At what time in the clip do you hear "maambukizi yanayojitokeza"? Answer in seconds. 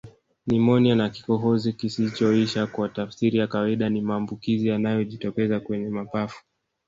4.01-5.59